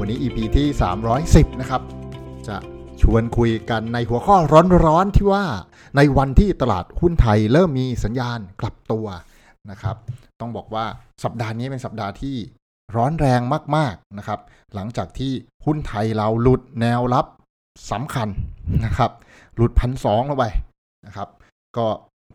[0.00, 0.66] วันนี้ EP ที่
[1.14, 1.82] 310 นะครับ
[2.48, 2.56] จะ
[3.00, 4.36] ชวนคุยกันในหัวข้อ
[4.86, 5.44] ร้อนๆที่ว่า
[5.96, 9.06] ในวันที่ตลาดหุ้นไทยเริ่มมีสัญญาณกลับตัว
[9.70, 9.96] นะครับ
[10.40, 10.84] ต้องบอกว่า
[11.24, 12.36] สัปดาห์นี้เป็นสัปดาห์ที่
[12.96, 13.40] ร้อนแรง
[13.76, 14.40] มากๆนะครับ
[14.74, 15.32] หลังจากที่
[15.66, 17.26] หุ้นไทยเราหลุดแนวรับ
[17.92, 18.28] สำคัญ
[18.84, 19.10] นะครับ
[19.56, 20.46] หลุดพันสองลงไป
[21.06, 21.28] นะครับ
[21.76, 21.86] ก็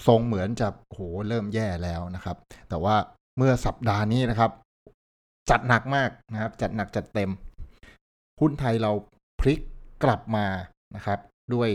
[0.07, 0.99] ทรงเหมือนจะโห
[1.29, 2.37] เริ่มแย่แล้วนะครับ
[2.69, 2.95] แต่ว่า
[3.37, 4.51] เมื่อสัปดาห์นี้นะครับ
[5.49, 7.31] จัดหนักมากนะครับ จัดหนักจัดเต็ม
[8.41, 8.91] หุ้นไทยเรา
[9.39, 9.59] พลิก
[10.03, 10.45] กลับมา
[10.95, 11.19] นะครับ
[11.53, 11.69] ด้วย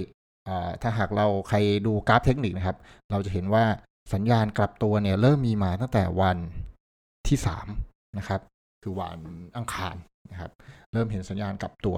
[0.83, 2.77] ถ้าหากเราใครดูกราฟเทคนิคนะครับ
[3.11, 3.65] เราจะเห็นว่า
[4.15, 6.37] สัญญาณกลับตัวเนี่ยเริ่มมีมาตั้งแต่วัน
[7.29, 7.67] ที่สาม
[8.19, 8.41] นะครับ
[8.83, 9.19] คือวัน
[9.57, 9.97] อังคาร
[10.31, 10.51] นะครับ
[10.93, 11.97] เริ่มเห็นสัญญาณกลับตัว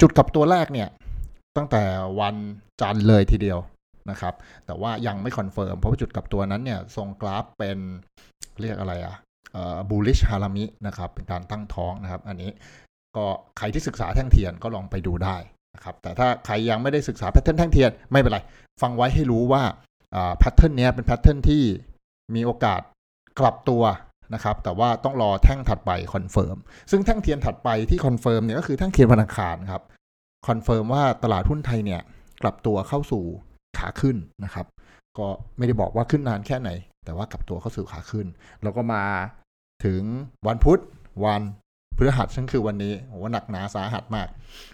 [0.00, 0.88] จุดกลับตัวแรกเนี่ย
[1.56, 1.82] ตั้งแต่
[2.20, 2.36] วัน
[2.80, 3.58] จันทร์เลยทีเดียว
[4.10, 4.34] นะครับ
[4.66, 7.78] แต่ว่ายังไม่ confirm เพราะว่าจุดกลับตัวนั้นเนี่ยทรงกราฟเป็น
[8.60, 9.16] เรียกอะไรอะ
[9.88, 12.50] bullish harami นะครับ เป็นการตั้งท้องนะครับ อันนี้
[13.16, 13.26] ก็
[13.58, 15.36] ใครที่ศึกษาแท่งเทียนก็ลองไปดูได้
[15.74, 18.38] นะครับแต่ถ้าใครยังไม่ได้ศึกษา pattern แท่งเทียนไม่เป็นไร
[18.82, 19.62] ฟังไว้ให้รู้ว่า
[20.38, 21.62] pattern นี้เป็น pattern ที่
[22.34, 22.80] มีโอกาส
[23.40, 23.82] กลับตัว
[24.34, 26.56] นะครับแต่ว่าต้องรอแท่งถัดไป confirm
[26.90, 29.82] ซึ่งแท่งเทียนถัดไปที่ confirm เนี่ยก็คือแท่งเทียนวันอังคารครับ
[30.48, 32.00] confirm ว่าตลาดหุ้นไทยเนี่ย
[32.42, 33.24] กลับตัวเข้าสู่
[33.78, 34.66] ขาขึ้นนะครับ
[35.18, 35.26] ก็
[35.56, 36.70] ไม่ได้บอกว่าขึ้นนานแค่ไหน
[37.04, 38.26] แต่ว่ากลับตัวเข้าสู่ขาขึ้น
[38.62, 39.04] แล้วก็มา
[39.84, 40.02] ถึง
[40.46, 40.80] วันพุธ
[41.24, 41.42] วัน
[41.96, 44.28] พฤหัสซึ่งคือวันนี้โอ้หนักหนาสาหัสมาก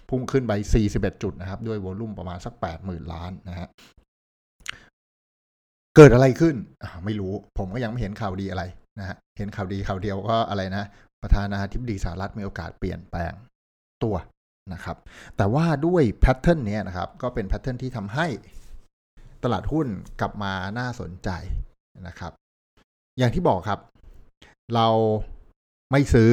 [0.09, 0.53] พุ่งขึ้นไป
[0.89, 3.69] 41 จุดนะครับ ด้วย volume ประมาณสัก 80,000 ล้านนะฮะ
[5.97, 6.55] เกิดอะไรขึ้น
[7.05, 8.65] ไม่รู้ ผมก็ยังไม่เห็นข่าวดีอะไร
[8.99, 10.85] นะฮะเห็นข่าวดีข่าวเดียวก็อะไรนะ
[11.23, 13.33] ประธานาธิบดีสหรัฐมีโอกาสเปลี่ยนแปลง
[14.03, 14.17] ตัว
[14.73, 14.97] นะครับ
[15.37, 18.27] แต่ว่าด้วย pattern นี้นะครับ ก็เป็น pattern ที่ทำให้
[19.45, 19.87] ตลาดหุ้น
[20.21, 21.31] กลับมาน่าสนใจ
[22.07, 22.33] นะครับ
[23.19, 23.81] อย่างที่บอกครับ
[24.75, 24.89] เรา
[25.93, 26.31] ไม่ซื้อ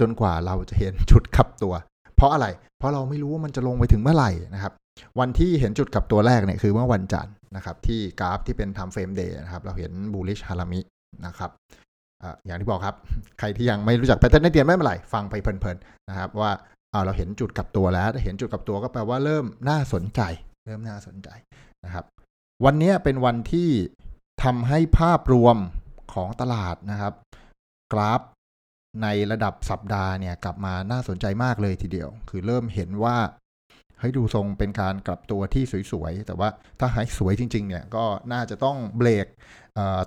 [0.00, 1.74] จนกว่าเราจะเห็นจุดกลับตัว
[2.16, 2.46] เพราะอะไร
[2.78, 4.72] เพราะเราไม่รู้ว่ามันจะลงไปถึงเมื่อไหร่นะครับ
[5.20, 10.80] วันที่เห็นจุดกลับตัวแรกเนี่ยคือเมื่อวันจันทร์นะครับ ที่กราฟที่เป็น timeframe day นะครับ เราเห็น bullish harami
[11.26, 11.50] นะครับ
[12.46, 12.96] อย่างที่บอกครับ
[13.38, 16.52] ใครที่ยังไม่รู้จักแพทเทิร์นเตียนไม่เป็นไรฟังไปเพลินๆนะครับ ว่า
[17.04, 20.20] เราเห็นจุดกลับตัวแล้วเห็นจุดกลับตัวก็แปลว่าเริ่มน่าสนใจ
[20.66, 21.28] เริ่มน่าสนใจ
[21.84, 22.04] นะครับ
[22.64, 23.68] วันนี้เป็นวันที่
[24.44, 25.56] ทำให้ภาพรวม
[26.14, 27.12] ของตลาดนะครับ
[27.92, 28.20] กราฟ
[29.02, 33.16] ในระดับสัปดาห์เนี่ยกลับมาน่าสนใจมากเลยทีเดียว คือเริ่มเห็นว่า
[34.00, 36.48] ให้ดูทรงเป็นการกลับตัวที่สวยๆ แต่ว่า
[36.80, 39.26] ถ้าหายสวยจริงๆเนี่ยก็น่าจะต้องเบรก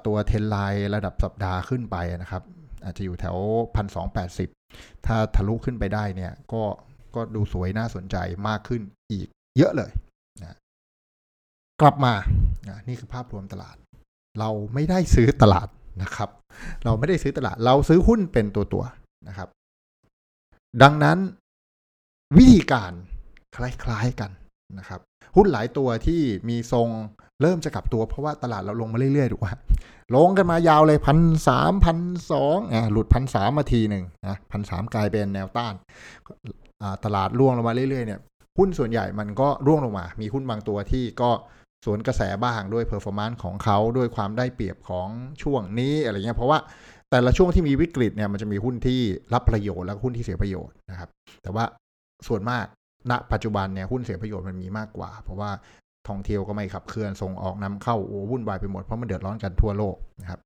[0.06, 2.44] ตัวเทนไลน์ระดับสัปดาห์ขึ้นไปนะครับ
[2.84, 3.38] อาจจะอยู่แถว
[3.75, 4.50] พันสองแปดสิบ
[5.06, 6.63] ถ้าทะลุขึ้นไปได้เนี่ยก็
[7.16, 8.81] ก็ดูสวยน่าสนใจมากขึ้น
[9.12, 9.28] อีก
[9.58, 9.91] เยอะเลย
[10.41, 10.58] นะ
[11.81, 12.13] กลับมา
[12.88, 13.75] นี่คือภาพรวมตลาด
[14.40, 15.68] เราไม่ได้ซื้อตลาด
[16.02, 16.29] นะครับ
[16.84, 18.84] เราไม่ได้ซื้อตลาด เราซื้อหุ้นเป็นตัวตัว
[19.28, 19.50] นะครับ
[20.84, 21.18] ดังนั้น
[22.38, 22.91] วิธีการ
[23.56, 24.31] คล้ายๆกัน
[24.79, 25.00] นะครับ
[25.35, 26.88] หุ้นหลายตัวที่มีทรง
[27.41, 29.47] เริ่มจะกลับตัวเพราะว่าตลาดเราลงมาเรื่อยๆถูกไหม
[30.16, 31.97] ลงกันมายาวเลยพันสามพัน
[32.31, 35.73] สองอ่าหลุดพันสามมาทีหนึ่งนะพันสามกลายเป็นแนวต้าน
[37.06, 38.19] ตลาดร่วงลงมาเรื่อยๆเนี่ย
[38.58, 41.29] หุ้นส่วนใหญ่มันก็ร่วงลงมา มีหุ้นบางตัวที่ก็
[41.86, 45.08] สวนกระแสบ้างด้วย performance ของเขาด้วยความได้เปรียบของ
[45.44, 46.59] ช่วงนี้อะไรเงี้ยเพราะว่า
[47.09, 49.00] แต่ละช่วงที่มีวิกฤตเนี่ยมันจะมีหุ้นที่
[49.34, 51.09] รับประโยชน์และหุ้นที่เสียประโยชน์นะครับ
[51.44, 51.64] แต่ว่า
[52.28, 52.66] ส่วนมาก
[53.12, 55.52] ณปัจจุบันเนี่ยหุ้นเสียประโยชน์มันมีมากกว่า เพราะว่า
[56.11, 60.39] ท่องเที่ยวก็ไม่ขับเคลื่อนส่งออกนำเข้าโอ้วุ่นวายไปหมดเพราะมันเดือดร้อนกันทั่วโลกนะครับ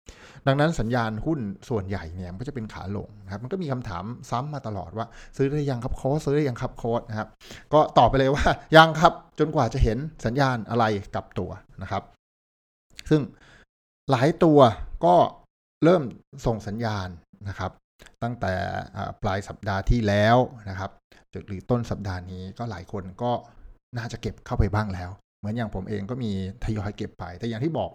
[0.48, 1.40] ดังนั้นสัญญาณหุ้น
[1.70, 5.06] ส่วนใหญ่เนี่ยมันก็จะเป็นขาลงนะครับมันก็มีคำถามซ้ำมาตลอดว่า
[5.38, 7.28] ซื้อได้ยังครับโค้ดซื้อได้ยังครับโค้ดนะครับ
[7.74, 8.46] ก็ตอบไปเลยว่า
[8.76, 10.86] ยังครับจนกว่าจะเห็นสัญญาณอะไร
[11.16, 11.52] กับตัว
[11.82, 12.04] นะครับ
[13.10, 13.22] ซึ่ง
[14.12, 14.60] หลายตัว
[15.06, 15.16] ก็
[15.84, 16.04] เริ่ม
[16.46, 17.08] ส่งสัญญาณ
[17.50, 17.72] นะครับ
[18.24, 18.54] ตั้งแต่
[19.22, 20.38] ปลายสัปดาห์ที่แล้ว
[20.70, 20.92] นะครับ
[21.48, 23.32] หรือต้นสัปดาห์นี้ก็หลายคนก็
[23.98, 26.32] น่าจะเก็บเข้าไปบ้างแล้ว เหมือนอย่างผมเองก็มี
[26.64, 27.92] ทยอยเก็บไป แต่อย่างที่บอก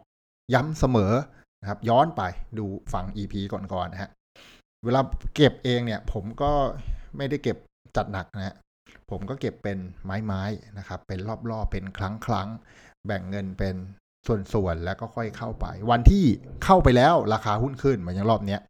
[0.54, 1.12] ย้ำเสมอ
[1.60, 2.22] นะครับ ย้อนไป
[2.58, 4.10] ดูฟัง EP ก่อนๆนะฮะ
[4.84, 5.00] เวลา
[5.36, 6.52] เก็บเองเนี่ย ผมก็
[7.16, 7.56] ไม่ได้เก็บ
[7.96, 8.56] จัดหนักนะฮะ
[9.10, 11.18] ผมก็เก็บเป็นไม้ๆนะครับ เป็น
[11.50, 13.76] รอบๆเป็นครั้งๆแบ่งเงินเป็น
[14.26, 16.24] ส่วนๆแล้วก็ค่อยเข้าไป วันที่
[16.64, 18.60] เข้าไปแล้วราคาหุ้นขึ้นเหมือนอย่างรอบเนี้ย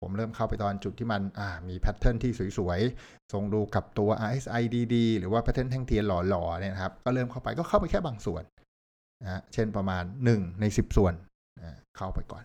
[0.00, 1.22] ผมเริ่มเข้าไปตอนจุดที่มัน
[1.68, 4.62] มี pattern ที่สวยๆ ทรงดูกลับตัว RSI
[4.94, 8.42] ดีๆ หรือว่า pattern แท่งเทียนหล่อๆเนี่ยนะครับ ก็เริ่มเข้าไปก็เข้าไปแค่บางส่วน
[9.22, 11.14] นะเช่นประมาณ 1 ใน 10 ส่วน
[11.62, 12.44] นะเข้าไปก่อน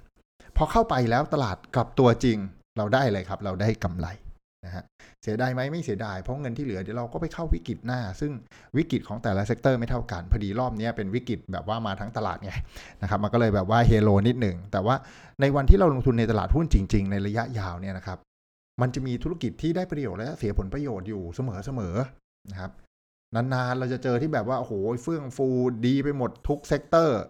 [0.58, 2.38] พอเข้าไปแล้วตลาดกลับตัวจริง
[2.78, 4.08] เราได้เลยครับ เราได้กำไร
[4.66, 4.84] นะฮะ
[5.24, 8.32] เสียดายไหมไม่เสียดายเพราะเงินที่เหลือเดี๋ยวเราก็ไปเข้าวิกฤตหน้า ซึ่ง
[8.78, 12.52] วิกฤตของแต่ละ sector ไม่เท่ากัน พอดีรอบนี้เป็นวิกฤตแบบว่ามาทั้งตลาดไง
[13.02, 14.96] นะครับมันก็เลยแบบว่าเฮโลนิดหนึ่งแต่ว่า
[15.42, 18.18] ในวันที่เราลงทุนในตลาดหุ้นจริง ๆ ในระยะยาวเนี่ยนะครับ
[18.82, 22.72] มันจะมีธุรกิจที่ได้ประโยชน์และเสียผลประโยชน์อยู่เสมอๆนะครับ
[23.36, 24.74] นานๆเราจะเจอที่แบบว่าโอ้โห
[25.04, 25.48] เฟื่องฟู
[25.86, 27.22] ดีไปหมดทุก sector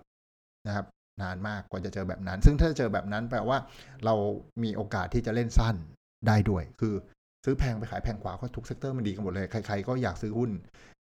[0.68, 0.86] นะครับ
[1.22, 3.58] นานมากกว่าจะเจอแบบนั้น ซึ่งถ้าเจอแบบนั้นแปลว่า
[4.06, 4.16] เรา
[4.64, 5.76] มีโอกาสที่จะเล่นสั้น
[6.28, 6.96] ได้ด้วย คือ
[7.46, 10.52] ซื้อแพงไปขายแพงกว่าก็ทุก sector มันดีกันหมดเลยใครๆก็อยากซื้อหุ้น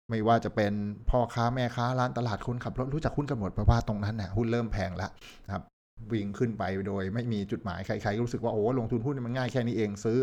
[0.09, 0.73] ไม่ว่าจะเป็น
[1.09, 5.11] พ่อค้าแม่ค้าร้านตลาดคนขับรถรู้จักหุ้นกันหมดเพราะว่าตรงนั้นน่ะหุ้นเริ่มแพงแล้ว
[5.45, 5.63] นะครับ
[6.11, 10.19] วิ่งขึ้นไปโดยไม่มีจุดหมายใครๆรู้สึกว่าโอ้ลงทุนหุ้นมันง่ายแค่นี้เองซื้อ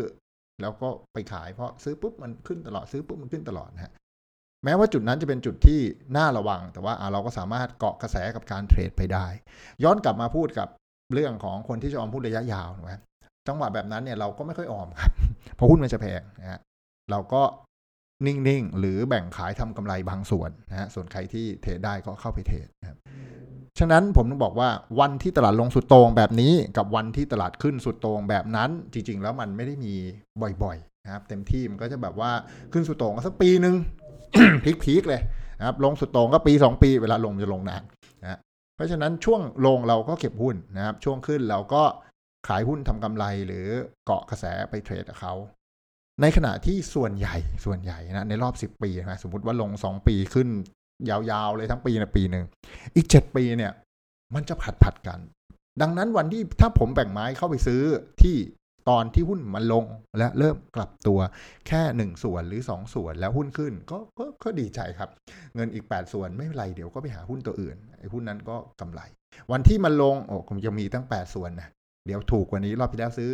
[0.61, 3.93] แล้วก็ไปขายเพราะซื้อปุ๊บมันขึ้นตลอดซื้อปุ๊บมันขึ้นตลอดนะฮะ
[4.63, 5.79] แม้ว่าจุดนั้นจะเป็นจุดที่
[6.17, 9.25] น่าระวัง แต่ว่าเราก็สามารถเกาะกระแสกับการเทรดไปได้
[9.83, 10.67] ย้อนกลับมาพูดกับ
[11.13, 13.01] เรื่องของคนที่จะออมหุ้นระยะยาวนะ
[13.47, 15.11] จังหวะแบบนั้นเนี่ยเราก็ไม่ค่อยออมครับ
[15.55, 16.59] เพราะหุ้นมันจะแพงนะฮะ
[17.11, 17.43] เราก็
[18.25, 22.97] นิ่ง ๆ หรือแบ่งขายทำกำไรบางส่วนนะฮะส่วนใครที่เทรดได้ก็เข้าไปเทรดนะครับ
[23.79, 24.69] ฉะนั้นผมต้องบอกว่า
[24.99, 29.93] วันที่ตลาดลงสุดโตรงแบบนี้กับวันที่ตลาดขึ้นสุดโตรงแบบนั้น จริง ๆ แล้วมันไม่ได้มี
[30.63, 32.31] บ่อยๆนะครับ เต็มที่มันก็จะแบบว่า
[32.73, 33.75] ขึ้นสุดโตรงสักปีหนึ่ง
[34.83, 35.21] พีคๆเลย
[35.59, 37.83] นะครับ ลงสุดโตรงก็ปี 2 ปีเวลาลงจะลงนาน
[38.21, 38.37] นะ
[38.75, 41.83] เพราะฉะนั้นช่วงลงเราก็เก็บหุ้นนะครับ ช่วงขึ้นเราก็
[42.47, 43.67] ขายหุ้นทำกำไรหรือ
[44.05, 45.33] เกาะกระแสไปเทรดกับเขา
[46.21, 47.35] ในขณะที่ส่วนใหญ่
[47.65, 50.47] ส่วนใหญ่นะในรอบ 10 ปีนะสมมติว่าลง 2 ปีขึ้น
[51.09, 52.45] ยาวๆเลยทั้งปีในปีหนึ่ง
[52.95, 53.71] อีก 7 ปีเนี่ย
[54.35, 55.19] มันจะผัดผัดกัน
[55.81, 57.81] ดังนั้นวันที่ถ้าผมแบ่งไม้เข้าไปซื้อ
[58.21, 58.35] ที่
[58.89, 59.85] ตอนที่หุ้นมันลง
[60.17, 61.19] และเริ่มกลับตัว
[61.67, 65.09] แค่หนึ่งส่วนหรือสองส่วนแล้วหุ้นขึ้นก็ก็ก็ดีใจครับ
[65.55, 69.01] เงินอีก 8 ส่วนไม่เป็นไรเดี๋ยวก็ไปหาหุ้นตัวอื่นไอ้หุ้นนั้นก็กำไร
[69.51, 71.69] วันที่มันลงโอ้คงจะมีตั้ง 8 ส่วนนะ
[72.05, 73.31] เดี๋ยวถูกกว่านี้รอบที่แล้วซื้อ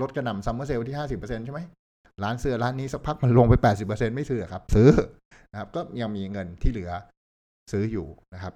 [0.00, 1.60] ลดกระหน่ำซัมเมอร์เซลที่ห้าสิบเปอร์เซ็นใช่ไหม
[2.22, 4.90] ร้านเสื้อร้านนี้สักพักมันลงไปแปดสิบเปอร์เซ็นไม่ซื้อครับ ซื้อ
[5.52, 6.90] นะครับ ก็ยังมีเงินที่เหลือ
[7.72, 8.52] ซื้ออยู่นะครับ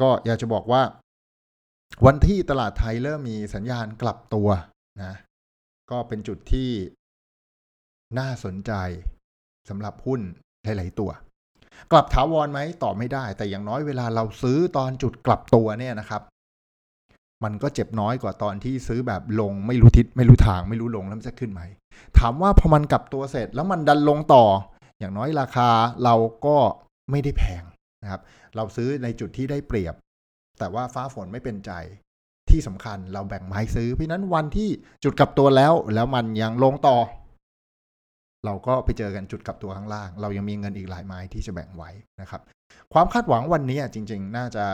[0.00, 0.82] ก็อยากจะบอกว่า
[2.06, 4.48] วันที่ตลาดไทยเริ่มมีสัญญาณกลับตัว
[5.02, 5.14] นะ
[5.90, 6.70] ก็เป็นจุดที่
[8.18, 8.72] น่าสนใจ
[9.68, 10.20] สำหรับหุ้น
[10.64, 11.10] หลาย ๆ ตัว
[11.92, 16.22] กลับถาวรไหมตอบไม่ได้ แต่อย่างน้อยเวลาเราซื้อตอนจุดกลับตัวเนี่ยนะครับ
[17.44, 21.62] มันก็เจ็บน้อยกว่าตอนที่ซื้อแบบลงไม่รู้ทิศไม่รู้ทางไม่รู้ลงแล้วมันจะขึ้นไหม
[22.18, 24.44] ถามว่าพอมันกลับตัวเสร็จแล้วมันดันลงต่อ
[24.98, 25.68] อย่างน้อยราคา
[26.04, 26.14] เรา
[26.46, 26.56] ก็
[27.10, 27.62] ไม่ได้แพง
[28.02, 28.20] นะครับ
[28.56, 29.94] เราซื้อในจุดที่ได้เปรียบ
[30.58, 31.72] แต่ว่าฟ้าฝนไม่เป็นใจ
[32.50, 34.68] ที่สำคัญเราแบ่งไม้ซื้อ เพราะนั้นวันที่
[35.04, 36.96] จุดกลับตัวแล้วแล้วมันยังลงต่อ
[38.44, 42.42] เราก็ไปเจอกันจุดกลับตัวข้างล่าง เรายังมีเงินอีกหลายไม้ที่จะแบ่งไว้นะครับ
[42.92, 44.64] ความคาดหวังวันนี้จริง ๆ น่าจะ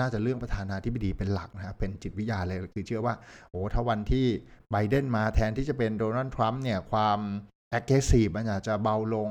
[0.00, 3.14] น่าจะเรื่องประธานาธิบดีเป็นหลักนะครับเป็นจิตวิทยาเลยคือเชื่อว่า
[3.50, 4.26] โอ้ถ้าวันที่
[4.70, 7.18] ไบเดนมาแทนที่จะเป็นโดนัลด์ทรัมป์เนี่ยความ
[7.70, 9.28] แอคทีฟมันอาจจะเบาลง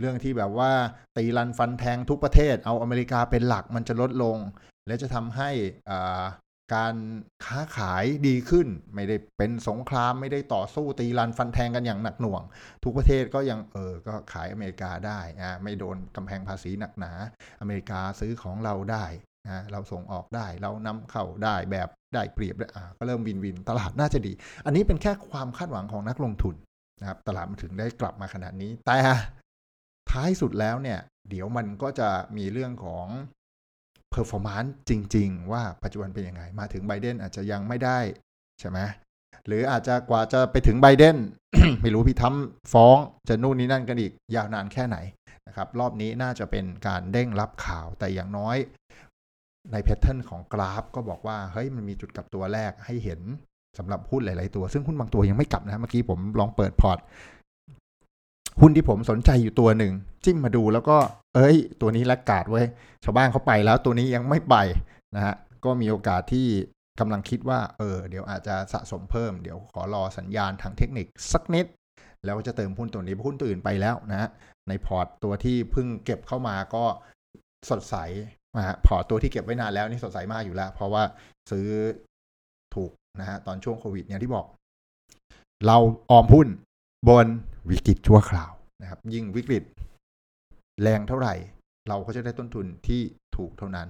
[0.00, 0.70] เรื่องที่แบบว่า
[1.16, 4.38] ตีรันฟันแทงทุกประเทศ เอาอเมริกาเป็นหลักมันจะลดลง
[4.86, 5.50] และจะทำให้
[6.74, 6.94] การ
[7.46, 12.42] ค้าขายดีขึ้น ไม่ได้เป็นสงครามไม่ได้ต่อสู้ตีรันฟันแทงกันอย่างหนักหน่วง
[12.84, 17.12] ทุกประเทศก็ยังเออก็ขายอเมริกาได้อะไม่โดนกำแพงภาษีหนักหนา
[17.60, 19.04] อเมริกาซื้อของเราได้
[19.46, 24.32] นะเราส่งออกได้เรานำเข้าได้แบบได้เปรียบอะก็เริ่ม win-win ตลาดน่าจะดี
[24.66, 26.54] อันนี้เป็นแค่ความคาดหวังของนักลงทุน
[27.00, 28.98] นะครับตลาดมันถึงได้กลับมาขนาดนี้แต่
[30.10, 30.98] ท้ายสุดแล้วเนี่ย
[31.30, 33.06] เดี๋ยวมันก็จะมีเรื่องของ
[34.14, 37.98] performance จริง ๆ ว่าปัจจุบันเป็นยังไง มาถึงไบเดนอาจจะยังไม่ได้
[38.60, 38.78] ใช่ไหม
[39.46, 41.16] หรืออาจจะกว่าจะไปถึงไบเดน
[41.82, 42.96] ไม่รู้พี่ทรัมป์ฟ้อง
[43.28, 44.96] จะนู่นนี่นั่นกันอีกยาวนานแค่ไหน
[45.46, 48.56] นะครับ รอบนี้น่าจะเป็นการเด้งรับข่าวแต่อย่างน้อย
[49.72, 53.20] ใน pattern ของกราฟ ก็บอกว่าเฮ้ยมันมีจุดกลับตัวแรกให้เห็น
[53.78, 56.98] สำหรับหุ้นหลาย ๆ ตัว ซึ่งหุ้นบางตัวยังไม่กลับนะ เมื่อกี้ผมลองเปิดพอร์ต
[58.60, 59.92] หุ้นที่ผมสนใจอยู่ตัวหนึ่ง
[60.24, 60.96] จิ้มมาดูแล้วก็
[61.34, 62.62] เอ้ย ตัวนี้ laggard ไว้
[63.04, 64.56] ชาวบ้านเขาไปแล้วตัวนี้ยังไม่ไป
[65.14, 65.34] นะฮะ
[65.64, 66.46] ก็มีโอกาสที่
[67.00, 71.66] กำลังคิดว่าเออเดี๋ยวอาจจะสะสมเพิ่มเดี๋ยวขอรอสัญญาณทางเทคนิคสักนิด
[72.24, 74.28] แล้วจะเติมหุ้นตัวนี้หุ้นตัวอื่นไปแล้วนะฮะ
[74.68, 76.84] ในพอร์ตตัวที่เพิ่งเก็บเข้ามาก็
[77.70, 77.96] สดใส
[78.56, 81.02] นะฮะพอร์ตตัวที่เก็บไว้นานแล้วนี่สดใสมากอยู่แล้ว เพราะว่า
[81.50, 81.66] ซื้อ
[82.74, 84.46] ถูกนะฮะตอนช่วงโควิดอย่างที่บอก
[85.66, 85.78] เรา
[86.10, 86.48] ออมหุ้น
[87.08, 87.26] บน
[87.70, 89.64] วิกฤตชั่วคราวนะครับ ยิ่งวิกฤต
[90.82, 91.34] แรงเท่าไหร่
[91.88, 93.00] เราก็จะได้ต้นทุนที่
[93.36, 93.88] ถูกเท่านั้น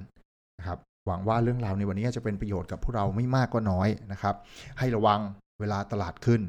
[0.58, 4.34] นะครับ หวังว่าเรื่องราวในวันนี้จะเป็นประโยชน์กับพวกเราไม่มากก็น้อยนะครับ
[4.78, 5.20] ให้ระวัง
[5.60, 6.42] เวลาตลาดขึ้น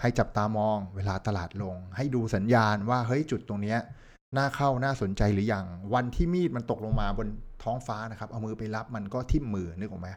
[0.00, 3.78] ให้จับตามองเวลาตลาดลง ให้ดูสัญญาณว่าเฮ้ยจุดตรงเนี้ย
[4.36, 7.28] น่าเข้าน่าสนใจหรือยังวันที่มีดมันตกลงมาบน
[7.62, 10.08] ท้องฟ้านะครับ เอามือไปรับมันก็ทิ่มมือนึกออกไหม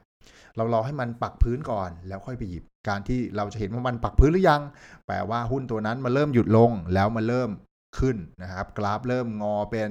[0.57, 4.61] เรารอให้มันปักพื้นก่อนแล้วค่อยไปหยิบ การที่เราจะเห็นว่ามันปักพื้นหรือยัง
[5.05, 7.49] แปลว่าหุ้นตัวนั้นมาเริ่มหยุดลงแล้วมาเริ่ม
[7.99, 9.89] ขึ้นนะครับ กราฟเริ่มงอเป็น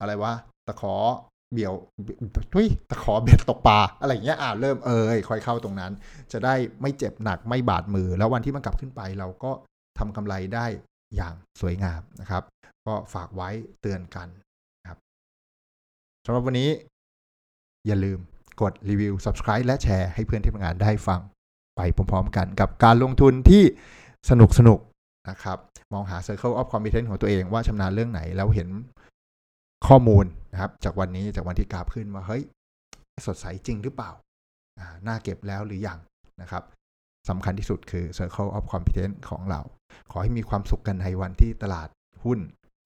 [0.00, 0.34] อะไรวะ
[0.66, 0.94] ตะขอ
[1.52, 1.74] เบี่ยว
[2.52, 5.92] ทุยตะขอเบ็ดตกปลาอะไรเงี้ยอ่าเริ่มเอยค่อยเข้าตรงนั้น
[6.32, 9.50] จะได้ไม่เจ็บหนักไม่บาดมือ แล้ววันที่มันกลับขึ้นไปเราก็
[9.98, 10.66] ทำกำไรได้
[11.16, 12.42] อย่างสวยงามนะครับ
[12.86, 13.50] ก็ฝากไว้
[13.80, 14.28] เตือนกัน
[14.88, 14.98] ครับ
[16.24, 16.70] สำหรับวันนี้
[17.86, 18.18] อย่าลืม
[18.60, 21.20] กดรีวิว subscribe และแชร์ให้เพื่อนที่ทำงานได้ฟัง
[21.76, 23.64] ไปพร้อมๆกันกับการลงทุนที่
[24.30, 24.78] สนุกสนุก
[25.30, 25.58] นะครับ
[25.92, 28.68] มองหา Circle of Competence ของตัวเองว่าชำนาญเรื่องไหนแล้วเห็น
[29.86, 32.42] ข้อมูลนะครับ จากวันนี้จากวันที่กราฟขึ้นว่าเฮ้ย
[33.26, 34.10] สดใสจริงหรือเปล่า
[35.06, 35.98] น่าเก็บแล้วหรืออยัง
[36.40, 36.62] นะครับ
[37.28, 39.60] สำคัญที่สุดคือ Circle of Competence ของเรา
[40.10, 41.88] ขอให้มีความสุขกันในวันที่ตลาด
[42.24, 42.38] หุ้น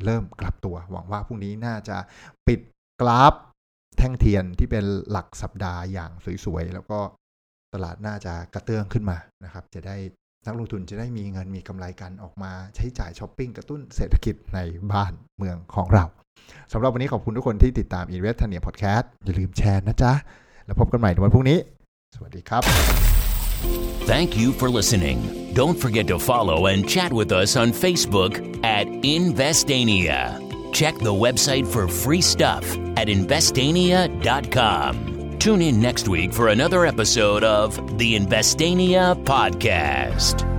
[0.04, 1.96] เริ่มกลับตัว หวังว่าพรุ่งนี้น่าจะ
[2.46, 2.61] ปิด
[3.00, 3.35] กราฟ
[3.99, 6.11] แท่งเทียนที่เป็นหลักสัปดาห์อย่าง
[6.45, 6.99] สวยๆ แล้วก็
[7.75, 9.97] ตลาดน่าจะกระเตื้องขึ้นมานะครับ จะได้
[10.47, 14.59] นักลงทุนจะได้มีเงินมีกำไรกันออกมาใช้จ่ายช้อปปิ้งกระตุ้นเศรษฐกิจใน
[14.93, 16.05] บ้านเมืองของเรา
[16.73, 20.12] สำหรับวันนี้ขอบคุณทุกคนที่ติดตาม Invest เนียพอดแคสต์อย่าลืมแชร์นะจ๊ะ
[20.66, 21.59] แล้วพบกันใหม่ในวันพรุ่งนี้
[22.14, 22.62] สวัสดีครับ
[24.12, 25.19] Thank you for listening.
[25.61, 28.33] Don't forget to follow and chat with us on Facebook
[28.78, 28.87] at
[29.19, 30.21] Investania.
[30.78, 32.64] Check the website for free stuff
[32.96, 35.38] at investania.com.
[35.38, 40.55] Tune in next week for another episode of the Investania Podcast.